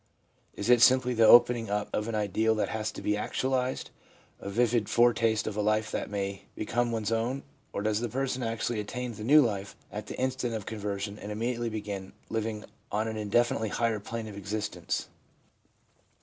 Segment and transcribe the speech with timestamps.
[0.55, 3.91] Is it simply the opening up of an ideal that has to be actualised—
[4.39, 8.41] a vivid foretaste of a life that may become one's own— or does the person
[8.41, 13.07] actually attain the new life at the instant of conversion, and immediately begin living on
[13.07, 15.05] an indefinitely higher plane of existence?